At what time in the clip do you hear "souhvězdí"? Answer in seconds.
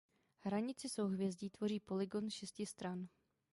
0.89-1.49